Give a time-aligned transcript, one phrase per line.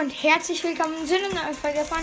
[0.00, 1.98] und herzlich willkommen zu einer neuen Folge von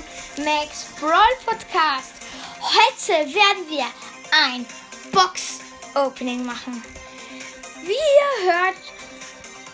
[0.46, 2.14] Max Brawl Podcast.
[2.62, 3.86] Heute werden wir
[4.32, 4.66] ein
[5.12, 6.82] Box-Opening machen.
[7.84, 8.76] Wie ihr hört,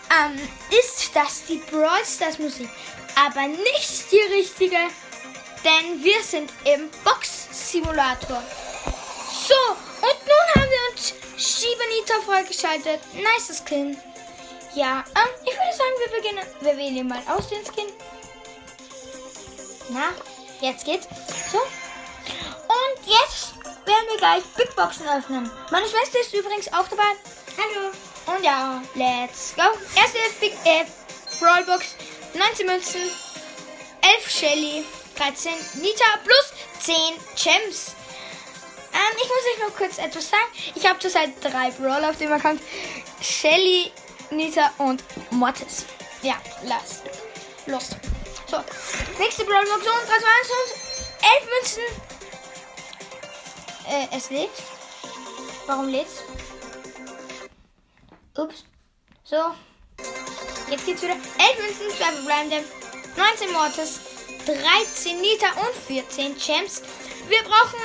[0.09, 2.69] ähm, ist das die Brawl Stars Musik,
[3.23, 4.79] aber nicht die richtige,
[5.63, 8.41] denn wir sind im Box-Simulator.
[9.47, 9.71] So,
[10.01, 12.99] und nun haben wir uns Shibanita freigeschaltet.
[13.13, 13.95] Nice Skin.
[14.73, 16.45] Ja, ähm, ich würde sagen, wir beginnen.
[16.61, 17.91] Wir wählen mal aus den Skin.
[19.89, 20.09] Na,
[20.61, 21.07] jetzt geht's.
[21.51, 21.59] So.
[21.59, 23.55] Und jetzt
[23.85, 25.49] werden wir gleich Big Boxen öffnen.
[25.71, 27.15] Meine Schwester ist übrigens auch dabei.
[27.57, 27.91] Hallo.
[28.35, 29.63] Und ja, let's go.
[29.95, 30.85] Erste Big äh,
[31.39, 31.95] Brawl Box.
[32.33, 33.01] 19 Münzen,
[34.01, 36.95] 11 Shelly, 13 Nita plus 10
[37.35, 37.95] Gems.
[38.93, 40.43] Ähm, ich muss euch noch kurz etwas sagen.
[40.75, 42.61] Ich habe zurzeit drei Brawl auf dem Account.
[43.21, 43.91] Shelly,
[44.29, 45.85] Nita und Mortis.
[46.21, 47.01] Ja, lass.
[47.65, 47.89] Los.
[48.49, 48.63] So,
[49.19, 50.69] nächste Brawlbox und 3, 2, 1 und
[51.21, 51.83] 11 Münzen.
[53.89, 54.49] Äh, es lädt.
[55.65, 56.23] Warum lädt's?
[58.37, 58.63] Ups.
[59.25, 59.53] So.
[60.69, 61.15] Jetzt geht's wieder.
[61.15, 61.21] 11
[61.61, 62.63] Münzen, 2 verbleibende,
[63.17, 63.99] 19 Mortis,
[64.45, 66.81] 13 Nita und 14 Gems.
[67.27, 67.79] Wir brauchen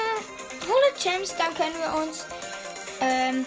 [0.61, 2.25] 100 Gems, dann können wir uns
[3.01, 3.45] ähm,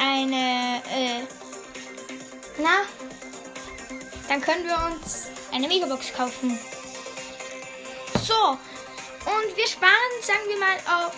[0.00, 1.22] eine, äh,
[2.58, 2.82] na,
[4.28, 6.58] dann können wir uns eine Megabox kaufen.
[8.22, 8.58] So,
[9.28, 11.12] und wir sparen, sagen wir mal, auf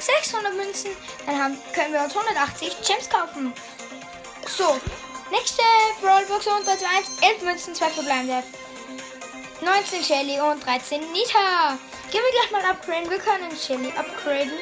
[0.00, 0.90] 600 Münzen.
[1.26, 3.52] Dann haben, können wir uns 180 Gems kaufen.
[4.46, 4.78] So,
[5.30, 5.62] nächste
[6.00, 8.42] Brawlbox und 3 zu 1, 11 Münzen, 2 verbleibende.
[9.60, 11.78] 19 Shelly und 13 Nita.
[12.10, 13.10] Gehen wir gleich mal upgraden.
[13.10, 14.52] Wir können Shelly upgraden.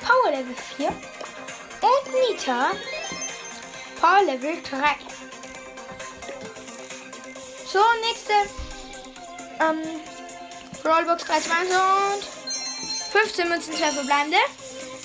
[0.00, 0.88] Power Level 4.
[0.88, 2.70] Und Nita.
[4.00, 5.19] Power Level 3.
[7.72, 8.32] So, nächste.
[9.60, 10.00] Ähm,
[10.84, 11.54] Rollbox 3 2
[12.14, 12.24] und
[13.12, 14.38] 15 Münzen, 2 verbleibende.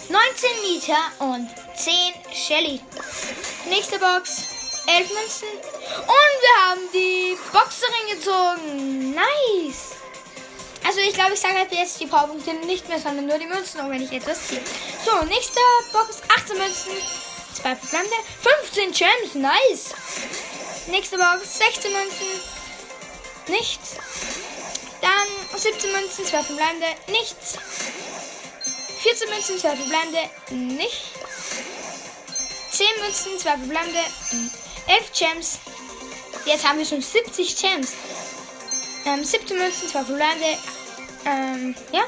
[0.09, 1.94] 19 Nita und 10
[2.34, 2.81] Shelly.
[3.69, 4.56] Nächste Box.
[4.88, 5.47] 11 Münzen.
[5.47, 9.13] Und wir haben die Boxerin gezogen.
[9.13, 9.95] Nice.
[10.88, 13.81] Also ich glaube, ich sage halt jetzt die Powerpunkte nicht mehr, sondern nur die Münzen,
[13.81, 14.61] auch wenn ich etwas ziehe.
[15.03, 15.59] So, nächste
[15.91, 16.91] Box, 18 Münzen,
[17.61, 18.16] 2 verbleibende,
[18.63, 19.95] 15 Gems, nice.
[20.88, 22.28] Nächste Box, 16 Münzen,
[23.50, 23.95] nichts.
[25.01, 27.57] Dann 17 Münzen, 2 verbleibende, nichts.
[29.01, 30.19] 14 Münzen, 2 verbleibende,
[30.51, 31.09] nichts.
[32.72, 34.00] 10 Münzen, 2 verbleibende,
[34.88, 35.59] 11 Gems.
[36.45, 37.94] Jetzt haben wir schon 70 Gems.
[39.05, 40.57] Ähm, 17 Münzen, 2 verbleibende,
[41.25, 42.03] ähm, ja.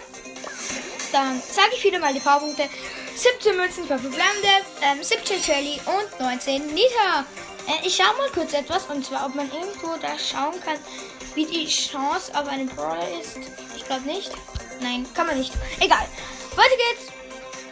[1.12, 2.70] Dann sage ich wieder mal die Powerpunkte.
[3.16, 7.26] 17 Münzen für verbleibende, ähm, 17 Shelly und 19 Nita.
[7.68, 10.78] Äh, ich schaue mal kurz etwas und zwar, ob man irgendwo da schauen kann,
[11.36, 13.38] wie die Chance auf einen Brawler ist.
[13.76, 14.32] Ich glaube nicht.
[14.80, 15.54] Nein, kann man nicht.
[15.80, 16.08] Egal.
[16.56, 17.12] Weiter geht's.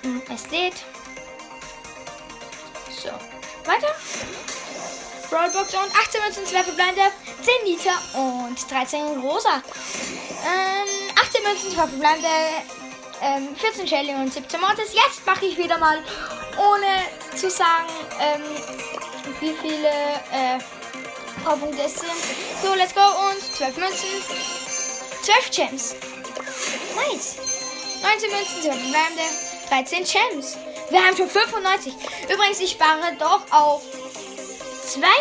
[0.03, 0.75] Hm, es lädt.
[2.89, 3.09] So.
[3.69, 3.95] Weiter.
[5.29, 7.11] Brawlbox und 18 Münzen, 2 verbleibende,
[7.41, 9.61] 10 Liter und 13 Rosa.
[10.45, 12.27] Ähm, 18 Münzen, 2 verbleibende,
[13.21, 14.93] ähm, 14 Shelly und 17 Mortis.
[14.93, 15.97] Jetzt mache ich wieder mal,
[16.57, 17.89] ohne zu sagen,
[18.19, 18.43] ähm,
[19.45, 20.57] wie viele äh,
[21.43, 22.09] Powerpunkte es sind.
[22.63, 24.09] So, let's go und 12 Münzen,
[25.21, 25.95] 12 Gems.
[26.95, 27.35] Nice.
[28.01, 29.23] 19 Münzen, 12 verbleibende,
[29.69, 30.57] 13 Gems.
[30.89, 31.93] Wir haben schon 95.
[32.23, 33.83] Übrigens, ich spare doch auf
[34.87, 35.13] 200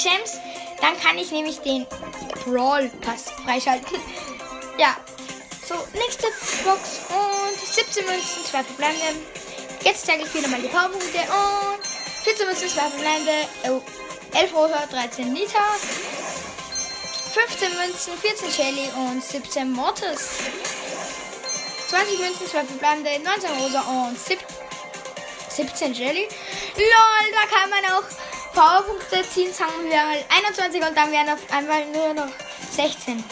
[0.00, 0.38] Gems.
[0.80, 1.86] Dann kann ich nämlich den
[2.44, 3.98] Brawl Pass freischalten.
[4.78, 4.96] ja.
[5.68, 6.26] So, nächste
[6.64, 9.20] Box und 17 Münzen, 2 verbleibende.
[9.84, 11.91] Jetzt zeige ich wieder mal die Powerpunkte und
[12.24, 13.48] 14 Münzen, 2 verbleibende.
[13.68, 13.82] Oh,
[14.32, 15.64] 11 Rosa, 13 Nita.
[17.32, 20.28] 15 Münzen, 14 Shelly und 17 Mortis.
[21.88, 24.16] 20 Münzen, 12 verbleibende, 19 Rosa und
[25.50, 26.28] 17 Jelly.
[26.76, 28.04] LOL, da kann man auch
[28.54, 32.32] Powerpunkte ziehen, sagen wir mal 21 und dann werden auf einmal nur noch
[32.70, 33.22] 16.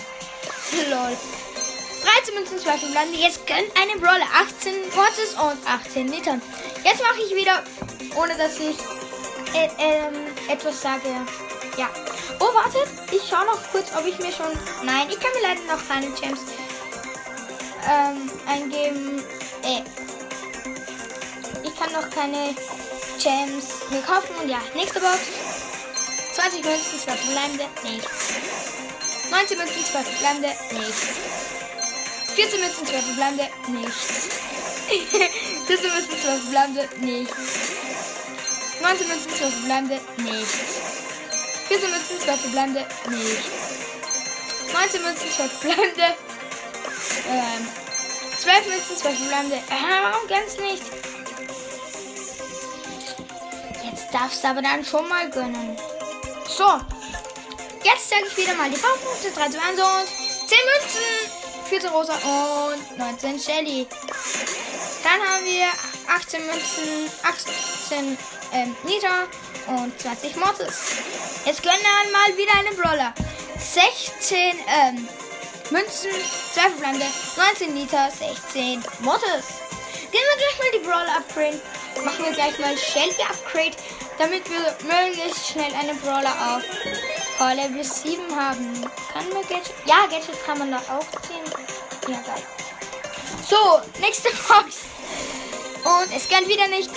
[0.91, 1.17] Lol.
[2.19, 3.19] 13 Münzen, 2 verbleibende.
[3.19, 6.43] Jetzt gönnt einen Brawler 18 Mortis und 18 Litern.
[6.83, 7.63] Jetzt mache ich wieder,
[8.17, 8.77] ohne dass ich
[9.55, 10.15] äh, ähm,
[10.49, 11.09] etwas sage.
[11.77, 11.89] Ja.
[12.41, 12.89] Oh, wartet.
[13.13, 14.51] Ich schaue noch kurz, ob ich mir schon...
[14.83, 16.41] Nein, ich kann mir leider noch keine Gems
[17.89, 19.23] ähm, eingeben.
[19.63, 19.83] Äh.
[21.63, 22.57] Ich kann noch keine
[23.23, 24.35] Gems mir kaufen.
[24.43, 25.19] Und ja, nächste Box.
[26.35, 28.35] 20 Münzen, 2 verbleibende, nichts.
[29.31, 31.40] 19 Münzen, 2 verbleibende, nichts.
[32.35, 34.29] 14 Münzen, 2 verbleibende, nichts.
[35.67, 37.35] 14 Münzen, 2 verbleibende, nichts.
[38.83, 41.01] 19 Münzen, 2 verbleibende, nichts.
[41.71, 43.71] 14 Münzen, 12 verbleibende, nicht.
[44.73, 46.17] 19 Münzen, 12 verbleibende,
[47.29, 47.69] ähm,
[48.39, 50.83] 12 Münzen, 12 verbleibende, äh, warum ganz nicht?
[53.85, 55.77] Jetzt darfst du aber dann schon mal gönnen.
[56.49, 56.81] So,
[57.85, 61.40] jetzt zeige ich wieder mal die Powerpunkte, 3 zu 1 und 10 Münzen.
[61.71, 63.87] 14 Rosa und 19 Shelly.
[65.05, 65.69] Dann haben wir
[66.13, 68.19] 18 Münzen, 18
[68.53, 69.29] ähm, Nita
[69.69, 70.97] und 20 Mortis.
[71.45, 73.15] Jetzt gönnen wir mal wieder einen Brawler.
[73.57, 74.37] 16
[74.67, 75.09] ähm,
[75.71, 76.11] Münzen,
[76.55, 77.07] 2 verbleibende,
[77.37, 79.47] 19 Nita, 16 Mortis.
[80.11, 81.61] Gehen wir gleich mal die Brawler upgraden.
[82.05, 83.77] Machen wir gleich mal Shelly Upgrade,
[84.19, 86.65] damit wir möglichst schnell einen Brawler auf
[87.41, 88.71] Power Level 7 haben.
[89.15, 89.73] Kann man Gadget?
[89.87, 91.41] Ja, Gadgets kann man da auch ziehen.
[92.07, 92.43] Ja, geil.
[93.49, 94.85] So, nächste Box.
[95.83, 96.91] Und es gönnt wieder nicht.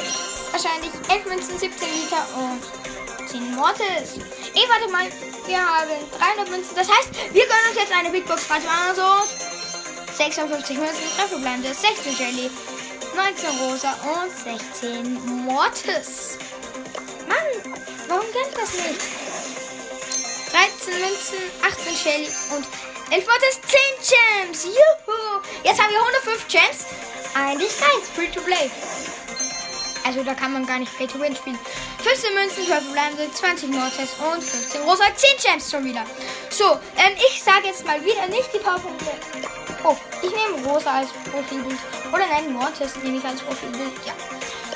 [0.51, 4.19] Wahrscheinlich 11 Münzen, 17 Liter und 10 Mortis.
[4.53, 5.07] Eh, warte mal.
[5.47, 5.87] Wir haben
[6.19, 6.75] 300 Münzen.
[6.75, 8.49] Das heißt, wir gönnen uns jetzt eine Big Box.
[8.49, 10.15] Warte mal so.
[10.17, 12.51] 56 Münzen, 3 verbleibende, 16 Jelly,
[13.15, 14.29] 19 Rosa und
[14.73, 16.37] 16 Mortis.
[17.29, 17.73] Mann,
[18.09, 19.22] warum gönnt das nicht?
[20.83, 22.67] 13 Münzen, 18 Shelly und
[23.09, 24.65] 11 Mortis, 10 Gems.
[24.65, 25.41] Juhu.
[25.63, 26.85] Jetzt haben wir 105 Gems.
[27.33, 28.09] Eigentlich nice.
[28.13, 28.69] Free to play.
[30.05, 31.57] Also da kann man gar nicht Pay to Win spielen.
[32.03, 36.03] 15 Münzen, 12 verbleibende, 20 Mortis und 15 Rosa, 10 Gems schon wieder.
[36.49, 39.11] So, ähm, ich sage jetzt mal wieder nicht die Powerpunkte.
[39.85, 41.79] Oh, ich nehme Rosa als Profilbild.
[42.11, 43.93] Oder nein, Mortis nehme ich als Profilbild.
[44.05, 44.13] Ja.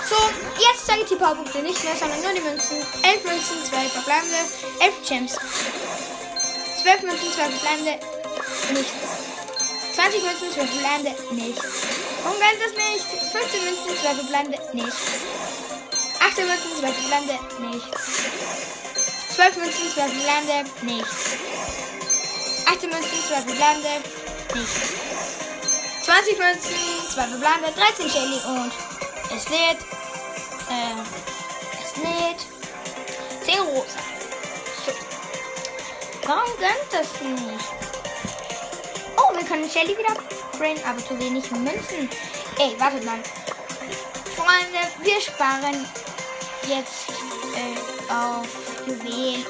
[0.08, 0.16] So,
[0.58, 2.78] jetzt sage ich die Powerpunkte nicht mehr, sondern nur die Münzen.
[3.04, 4.38] 11 Münzen, 2 verbleibende,
[4.80, 5.36] 11 Gems.
[6.88, 8.00] 12 Münzen, 2 verbleibende,
[8.72, 8.94] nichts.
[9.94, 11.66] 20 Münzen, 12 verbleibende, nichts.
[12.24, 13.08] Warum rennt das nicht?
[13.28, 15.02] 15 Münzen, 2 verbleibende, nichts.
[16.24, 18.00] 18 Münzen, 2 verbleibende, nichts.
[19.36, 21.36] 12 Münzen, 2 verbleibende, nichts.
[22.72, 23.94] 18 Münzen, 2 verbleibende,
[24.56, 24.80] nichts.
[26.04, 26.72] 20 Münzen,
[27.12, 28.72] 2 verbleibende, 13 Shelly und
[29.36, 29.84] es lädt.
[30.72, 31.04] Äh,
[31.84, 32.48] es lädt.
[33.44, 34.07] 10 rosa.
[36.28, 37.66] Warum gönnt das nicht?
[39.16, 40.14] Oh, wir können Shelly wieder
[40.58, 42.10] bringen, aber zu wenig Münzen.
[42.60, 43.20] Ey, wartet mal.
[44.36, 45.88] Freunde, wir sparen
[46.68, 47.08] jetzt
[47.56, 48.48] äh, auf
[48.86, 49.46] Juwelen.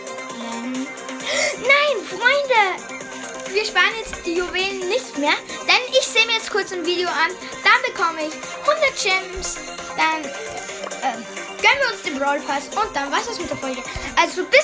[1.58, 3.52] Nein, Freunde!
[3.52, 5.34] Wir sparen jetzt die Juwelen nicht mehr,
[5.68, 7.32] denn ich sehe mir jetzt kurz ein Video an.
[7.64, 8.34] Dann bekomme ich
[8.70, 9.56] 100 Gems.
[9.98, 11.16] Dann äh,
[11.60, 13.82] gönnen wir uns den Brawl Pass und dann was ist mit der Folge.
[14.16, 14.57] Also bis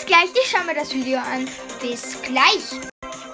[0.63, 1.50] gleich, ich schaue mir das Video an.
[1.81, 2.63] Bis gleich.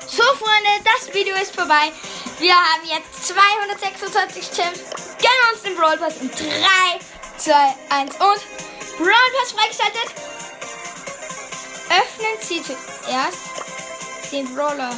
[0.07, 1.91] So Freunde, das Video ist vorbei.
[2.39, 4.79] Wir haben jetzt 226 Gems.
[5.19, 6.39] Gönnen uns den Brawl Pass in 3,
[7.37, 7.53] 2,
[7.89, 8.41] 1 und
[8.97, 10.13] Brawl Pass freigeschaltet.
[11.89, 13.37] Öffnen Sie zuerst
[14.31, 14.89] den Brawler.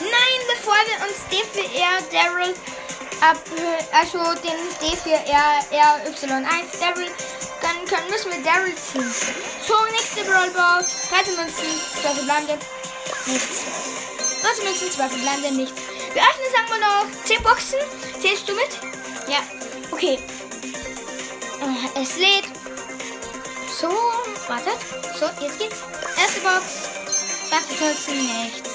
[0.00, 2.54] Nein, bevor wir uns D4R Daryl
[3.20, 3.38] ab,
[3.92, 7.10] also den D4R RY1 Daryl
[7.86, 9.14] können, müssen wir Daryl ziehen.
[9.66, 11.08] So, nächste Brawlbox.
[11.10, 11.64] 13 Münzen,
[12.02, 12.58] 2 verbleibende,
[13.26, 13.64] nichts.
[14.42, 15.80] 13 Münzen, 2 verbleibende, nichts.
[16.12, 17.78] Wir öffnen, sagen wir noch 10 Boxen.
[18.20, 18.78] Zählst du mit?
[19.28, 19.38] Ja.
[19.90, 20.18] Okay.
[21.60, 22.46] Äh, es lädt.
[23.80, 23.88] So,
[24.48, 24.78] wartet.
[25.18, 25.76] So, jetzt geht's.
[26.20, 26.96] Erste Box.
[27.48, 28.70] 20 Münzen, nichts.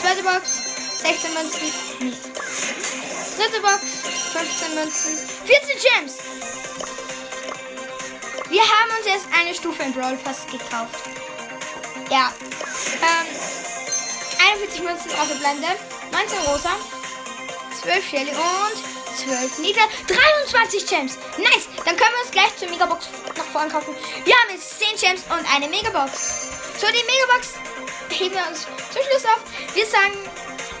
[0.00, 0.62] Zweite Box,
[1.02, 2.28] 16 Münzen, nichts.
[3.36, 3.82] Dritte Box,
[4.32, 6.14] 15 Münzen, 14 Gems.
[8.50, 10.98] Wir haben uns jetzt eine Stufe im Brawl Pass gekauft.
[12.10, 12.34] Ja.
[13.00, 13.26] Ähm,
[14.52, 15.68] 41 Münzen auf der Blende,
[16.10, 16.70] 19 rosa,
[17.80, 18.90] 12 Shelly und
[19.24, 21.16] 12 Nita, 23 Gems.
[21.38, 21.68] Nice.
[21.84, 23.94] Dann können wir uns gleich zur Megabox nach vorne kaufen.
[24.24, 26.50] Wir haben jetzt 10 Gems und eine Megabox.
[26.80, 27.54] So, die Megabox
[28.08, 29.40] heben wir uns zum Schluss auf.
[29.74, 30.18] Wir sagen,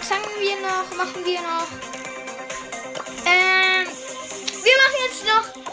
[0.00, 1.68] sagen wir noch, machen wir noch.
[3.26, 3.86] Ähm,
[4.64, 5.69] wir machen jetzt noch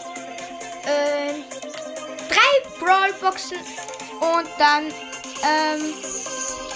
[2.87, 3.57] Brawlboxen
[4.21, 4.85] und dann
[5.43, 5.93] ähm,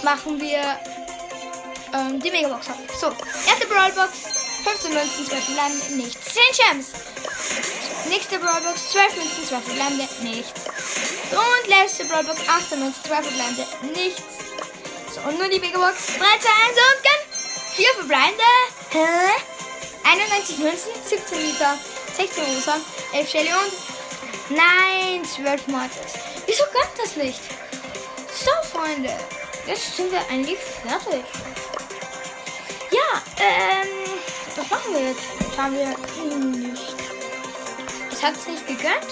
[0.04, 0.60] machen wir
[1.94, 2.76] ähm, die Megabox auf.
[3.00, 3.08] So,
[3.48, 4.12] erste Brawlbox,
[4.66, 6.34] 15 Münzen, 12 Lande, nichts.
[6.34, 6.88] 10 Gems.
[8.10, 10.62] Nächste Brawlbox, 12 Münzen, 12 Lande, nichts.
[11.32, 14.22] Und letzte Brawlbox, 18 Münzen, 12 Lande, nichts.
[15.16, 16.08] So, und nur die Megabox.
[16.08, 18.44] 3, 2, 1 und dann 4 verbleibende.
[18.90, 19.08] Hä?
[20.04, 21.78] 91 Münzen, 17 Liter,
[22.18, 22.76] 16 Rosa,
[23.14, 24.01] 11 Shelly und.
[24.56, 26.14] Nein, 12 Mortis.
[26.46, 27.40] Wieso gönnt das nicht?
[28.34, 29.12] So, Freunde.
[29.66, 31.24] Jetzt sind wir eigentlich fertig.
[32.92, 33.88] Ja, ähm.
[34.56, 35.22] Was machen wir jetzt?
[35.40, 35.88] Das haben wir
[36.58, 36.96] nicht.
[38.12, 39.08] Es hat sich gegönnt.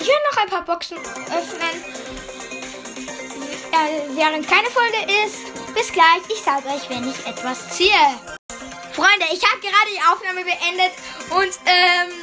[0.00, 1.84] Ich werde noch ein paar Boxen öffnen.
[3.72, 5.52] äh, während keine Folge ist.
[5.74, 6.22] Bis gleich.
[6.28, 8.18] Ich sage euch, wenn ich etwas ziehe.
[8.92, 10.92] Freunde, ich habe gerade die Aufnahme beendet
[11.30, 12.21] und ähm,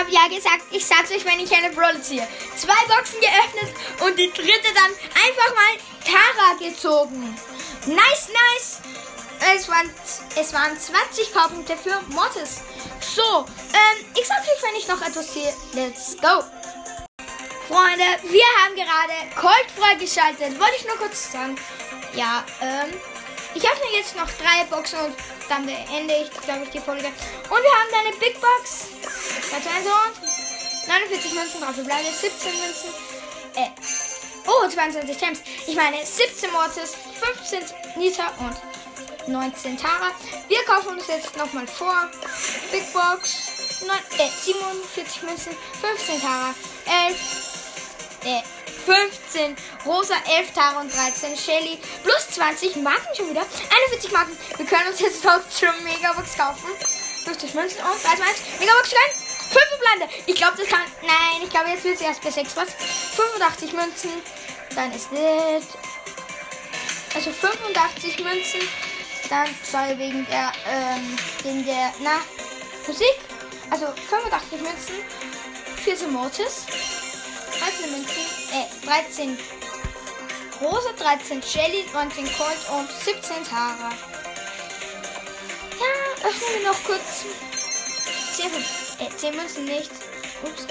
[0.00, 2.26] habe ja gesagt, ich sag's euch, wenn ich eine Brawl ziehe.
[2.56, 7.36] Zwei Boxen geöffnet und die dritte dann einfach mal Tara gezogen.
[7.86, 8.80] Nice, nice.
[9.54, 9.90] Es waren,
[10.36, 12.60] es waren 20 Powerpunkte für Mortis.
[13.00, 15.52] So, ähm, ich sag's euch, wenn ich noch etwas ziehe.
[15.74, 16.44] Let's go.
[17.68, 20.58] Freunde, wir haben gerade Colt freigeschaltet.
[20.58, 21.56] Wollte ich nur kurz sagen.
[22.14, 22.92] Ja, ähm,
[23.54, 25.14] ich öffne jetzt noch drei Boxen und
[25.48, 27.06] dann beende ich, glaube ich, die Folge.
[27.06, 28.99] Und wir haben eine Big Box.
[29.50, 29.90] Warte, also.
[30.86, 31.76] 49 Münzen drauf.
[31.76, 32.90] Wir bleiben 17 Münzen.
[33.54, 33.68] Äh.
[34.46, 35.40] Oh, 22 Gems.
[35.66, 37.60] Ich meine 17 Mortis, 15
[37.96, 38.56] Nita und
[39.32, 40.10] 19 Tara.
[40.48, 42.10] Wir kaufen uns jetzt nochmal vor.
[42.72, 43.60] Big Box.
[43.86, 46.54] 9, äh, 47 Münzen, 15 Tara,
[47.08, 47.16] 11,
[48.24, 48.42] äh,
[48.84, 51.78] 15 Rosa, 11 Tara und 13 Shelly.
[52.02, 53.40] Plus 20 Marken schon wieder.
[53.40, 54.36] 41 Marken.
[54.56, 56.68] Wir können uns jetzt dort schon Megabox kaufen.
[57.24, 58.38] 50 Münzen und 3, 2, 1.
[58.58, 59.29] Megabox rein.
[59.50, 60.14] 5 Blende.
[60.26, 60.80] Ich glaube, das kann.
[61.02, 62.68] Nein, ich glaube, jetzt wird es erst bei 6 was.
[63.16, 64.10] 85 Münzen.
[64.74, 65.64] Dann ist das.
[67.14, 68.60] Also 85 Münzen.
[69.28, 72.20] Dann soll wegen der, ähm, wegen der, na,
[72.86, 73.18] Musik.
[73.70, 74.94] Also 85 Münzen.
[75.84, 76.66] 14 Mortis.
[77.60, 79.38] 13 Münzen, äh, 13
[80.62, 83.90] Rosa, 13 Shelly, 19 Colt und 17 Tara.
[85.78, 87.24] Ja, öffnen wir noch kurz
[88.34, 88.50] 10,
[89.00, 89.90] äh, 10 Münzen nicht.
[90.42, 90.66] Ups.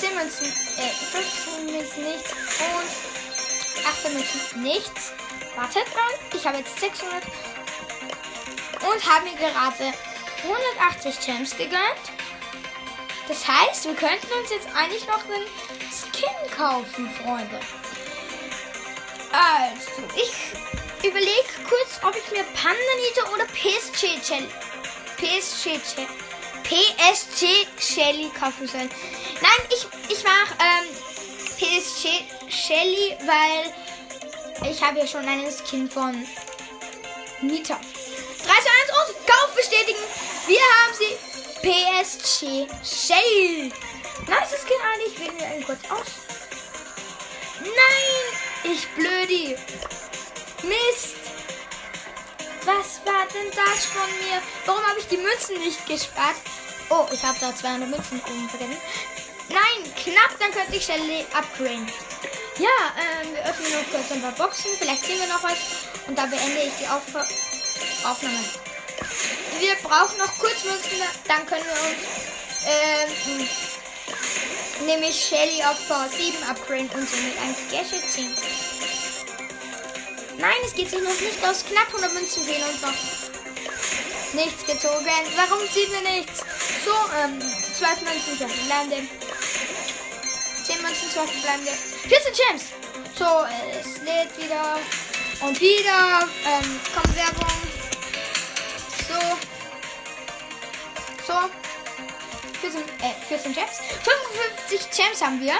[0.00, 0.46] 10 Münzen,
[0.78, 5.12] äh, 15 Münzen nichts und 18 Münzen nichts.
[5.56, 7.22] Wartet mal, ich habe jetzt 600
[8.82, 9.92] und habe mir gerade
[10.42, 12.04] 180 Gems gegönnt.
[13.28, 15.46] Das heißt, wir könnten uns jetzt eigentlich noch einen
[15.90, 17.60] Skin kaufen, Freunde.
[19.32, 24.48] Also, ich überlege kurz, ob ich mir Pandanite oder PSG Shelly,
[25.16, 25.80] PSG
[26.70, 28.88] PSG Shelly kaufen soll.
[29.40, 30.86] Nein, ich, ich mache ähm,
[31.58, 36.12] PSG Shelly, weil ich habe ja schon einen Skin von
[37.40, 37.74] Nita.
[37.74, 37.80] 3
[38.44, 39.98] zu 1 und Kauf bestätigen.
[40.46, 43.72] Wir haben sie PSG Shell.
[44.28, 45.18] Nice Skin eigentlich.
[45.18, 46.06] Wählen wir einen kurz aus.
[47.60, 48.72] Nein!
[48.72, 49.56] Ich blödi.
[50.62, 51.16] Mist.
[52.64, 54.40] Was war denn das von mir?
[54.66, 56.36] Warum habe ich die Münzen nicht gespart?
[56.90, 58.76] Oh, ich habe da 200 Münzen drin.
[59.48, 61.90] Nein, knapp, dann könnte ich Shelly upgraden.
[62.58, 64.70] Ja, ähm, wir öffnen noch kurz ein paar Boxen.
[64.78, 65.58] Vielleicht sehen wir noch was.
[66.06, 67.02] Und da beende ich die Auf
[68.04, 68.44] Aufnahme
[69.60, 71.98] wir brauchen noch kurz Münzen, dann können wir uns
[72.66, 73.46] ähm,
[74.86, 78.34] nämlich Shelly auf Power 7 upgraden und somit ein Gadget ziehen.
[80.38, 81.64] Nein, es geht sich noch nicht aus.
[81.66, 82.94] Knapp 100 Münzen fehlen uns noch.
[84.32, 85.04] Nichts gezogen.
[85.36, 86.42] Warum ziehen wir nichts?
[86.84, 89.08] So, ähm, 12 Münzen, 12 verbleibende.
[90.64, 91.72] 10 Münzen, 12 verbleibende.
[91.72, 92.64] 14 Gems.
[93.18, 93.44] So,
[93.80, 94.78] es lädt wieder.
[95.40, 96.28] Und wieder.
[96.46, 97.52] Ähm, kommt Werbung.
[99.08, 99.20] So.
[101.26, 101.50] So.
[102.60, 103.80] 14, äh, 14 Gems.
[104.02, 105.54] 55 Gems haben wir.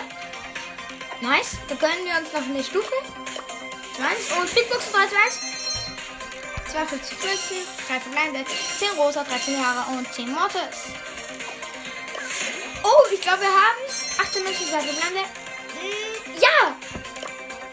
[1.20, 1.58] Nice.
[1.68, 2.94] Da können wir uns noch eine Stufe.
[3.96, 5.60] 20 und Big Box 3 1.
[6.72, 7.56] 52 Münzen,
[7.88, 8.44] 3 verbleibende,
[8.78, 10.94] 10 rosa, 13 Jahre und 10 Mortis.
[12.82, 14.18] Oh, ich glaube, wir haben es.
[14.18, 15.28] 18 Münzen, 2 verbleibende.
[15.74, 16.76] Mm, ja!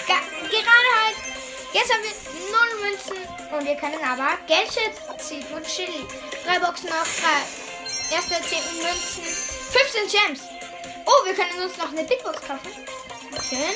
[0.08, 1.18] Ga gerade halt.
[1.74, 2.12] Jetzt haben wir
[2.52, 3.18] 0 Münzen
[3.52, 4.72] und wir können aber Geld
[5.20, 6.06] ziehen von Chili.
[6.46, 8.16] Drei Boxen noch, drei.
[8.16, 9.24] Erste 10 Münzen.
[9.24, 10.42] 15 Gems.
[11.06, 12.72] Oh, wir können uns noch eine Big Box kaufen.
[13.50, 13.76] Schön.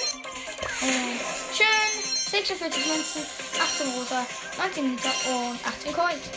[0.82, 1.20] Und
[1.56, 2.12] schön.
[2.32, 3.26] 46 Münzen,
[3.60, 4.26] 18 rosa,
[4.58, 6.30] 19 Liter und 18 Coins.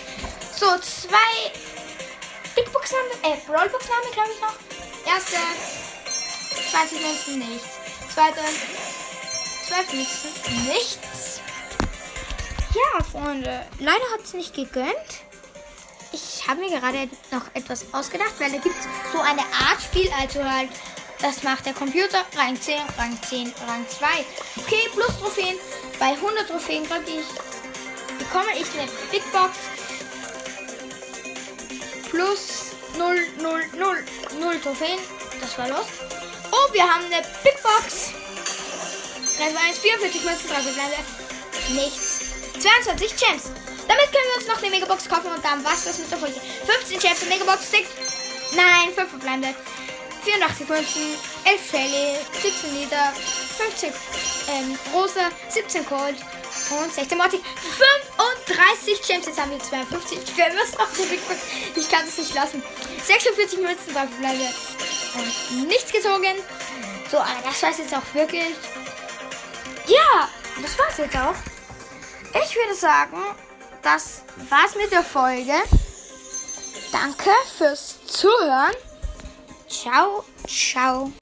[0.56, 1.52] So, zwei
[2.56, 4.73] Big Box haben wir, äh, Brawl Box haben wir, glaube ich, noch.
[5.06, 5.36] Erste
[6.70, 7.68] 20 Münzen, nichts.
[8.12, 8.40] Zweite
[9.68, 11.40] 12 Münzen, nichts.
[12.74, 15.24] Ja, Freunde, leider hat es nicht gegönnt
[16.14, 20.10] ich habe mir gerade noch etwas ausgedacht, weil da gibt es so eine Art Spiel,
[20.20, 20.68] also halt,
[21.20, 24.06] das macht der Computer, Rang 10, Rang 10, Rang 2.
[24.58, 25.56] Okay, plus Trophäen.
[25.98, 29.56] Bei 100 Trophäen kriege ich, bekomme ich eine Big Box
[32.10, 34.04] plus 0, 0, 0,
[34.40, 34.98] 0 Trophäen.
[35.40, 35.86] Das war los.
[36.50, 38.12] Oh, wir haben eine Big Box.
[39.38, 41.04] 3, 2, 1, 44 Münzen, 3 Verbleibende.
[41.70, 42.20] Nichts.
[42.60, 43.44] 22 Gems.
[43.88, 46.40] Damit können wir uns noch eine Megabox kaufen und dann was das mit der Folge.
[46.66, 47.88] 15 Chefs und Megabox 6.
[48.54, 49.54] Nein, 5 verbleibende.
[50.24, 51.02] 84 Münzen,
[51.44, 53.12] 11 Shelly, 17 Liter,
[53.58, 53.92] 50
[54.48, 56.16] ähm, Rosa, 17 Gold
[56.70, 57.40] und 16 Morty.
[58.46, 59.26] 35 Gems.
[59.26, 61.20] Jetzt haben wir 52 Gems auf der Big.
[61.74, 62.62] Ich kann es nicht lassen.
[63.04, 64.54] 46 Münzen, 3 verbleibende
[65.50, 66.36] und nichts gezogen.
[67.10, 68.54] So, aber das war's jetzt auch wirklich.
[69.86, 70.28] Ja,
[70.62, 71.34] das war's jetzt auch.
[72.42, 73.18] Ich würde sagen,
[73.82, 75.54] das war's mit der Folge.
[76.90, 78.74] Danke fürs Zuhören.
[79.68, 81.12] Ciao, ciao.